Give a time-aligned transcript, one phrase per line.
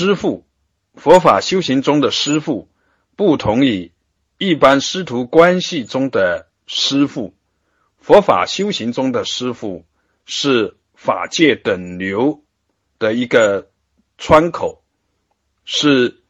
[0.00, 0.46] 师父，
[0.94, 2.70] 佛法修行中的师父，
[3.16, 3.92] 不同于
[4.38, 7.34] 一般师徒关系中的师父。
[7.98, 9.84] 佛法修行中的师父
[10.24, 12.42] 是法界等流
[12.98, 13.70] 的一个
[14.16, 14.82] 窗口，
[15.66, 16.22] 是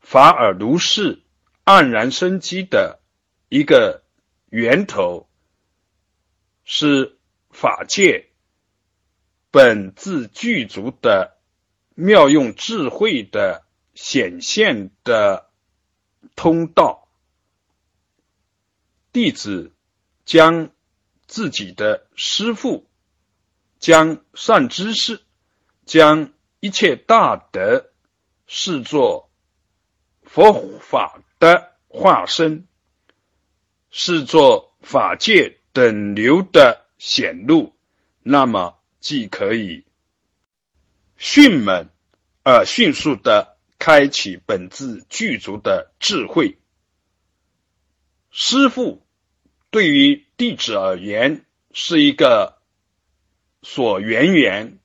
[0.00, 1.24] 法尔如是
[1.64, 3.00] 黯然生机的
[3.48, 4.04] 一个
[4.48, 5.28] 源头，
[6.62, 7.18] 是
[7.50, 8.28] 法界
[9.50, 11.36] 本自具足的
[11.94, 13.64] 妙用智慧的
[13.94, 15.50] 显现的
[16.36, 17.08] 通道。
[19.12, 19.72] 弟子
[20.24, 20.70] 将。
[21.28, 22.86] 自己的师父
[23.78, 25.22] 将善知识、
[25.86, 27.90] 将一切大德
[28.46, 29.30] 视作
[30.22, 32.68] 佛法的化身，
[33.90, 37.74] 视作法界等流的显露，
[38.22, 39.86] 那么既可以
[41.24, 41.88] 迅猛
[42.42, 46.58] 而迅速的开启本自具足的智慧。
[48.32, 49.06] 师父
[49.70, 50.26] 对于。
[50.42, 52.60] 弟子而言，是一个
[53.62, 54.80] 所缘缘。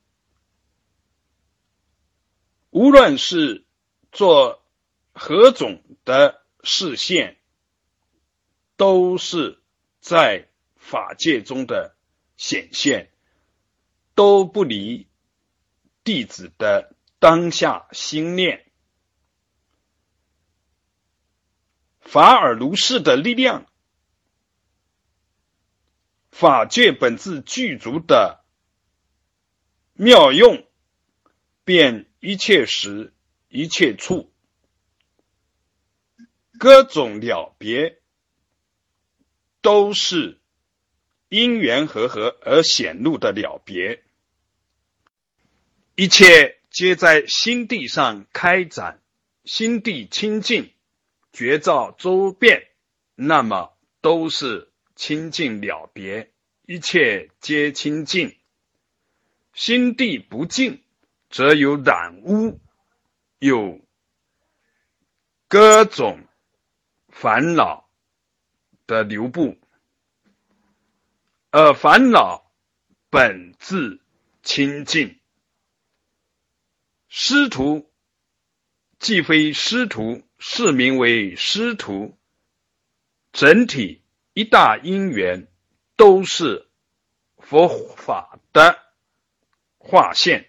[2.70, 3.66] 无论是
[4.12, 4.64] 做
[5.14, 7.40] 何种的视线，
[8.76, 9.60] 都是
[10.00, 11.96] 在法界中的
[12.36, 13.10] 显现，
[14.14, 15.08] 都不离
[16.08, 18.66] 弟子的当下心念。
[22.00, 23.66] 法尔如是的力量。
[26.32, 28.42] 法界本自具足的
[29.96, 30.66] 妙用，
[31.66, 33.14] 便一切时
[33.50, 34.32] 一切处，
[36.58, 38.00] 各种了别，
[39.60, 40.40] 都是
[41.28, 44.06] 因缘和合而显露的了别。
[46.00, 49.02] 一切皆在心地上开展，
[49.44, 50.72] 心地清净，
[51.34, 52.68] 觉照周遍，
[53.16, 54.72] 那么都是。
[54.96, 56.32] 清净了别，
[56.66, 58.32] 一切皆清净；
[59.54, 60.84] 心地不净，
[61.30, 62.60] 则有染污，
[63.38, 63.80] 有
[65.48, 66.26] 各种
[67.10, 67.88] 烦恼
[68.88, 69.60] 的流布。
[71.52, 72.52] 而烦恼
[73.12, 74.02] 本自
[74.42, 75.20] 清净，
[77.08, 77.90] 师徒
[79.00, 82.18] 既非师徒，是名为师徒，
[83.32, 84.02] 整体。
[84.34, 85.48] 一大因缘
[85.96, 86.68] 都是
[87.40, 88.78] 佛法的
[89.80, 90.48] 化现，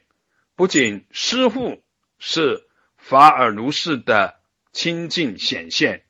[0.57, 1.83] 不仅师父
[2.19, 2.69] 是
[2.99, 4.43] 法尔如是的
[4.73, 6.05] 清净显现，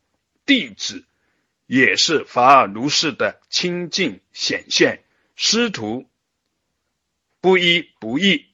[0.44, 1.06] 弟子
[1.66, 5.04] 也是法尔如是的清净显现，
[5.36, 6.10] 师徒
[7.40, 8.47] 不一不异。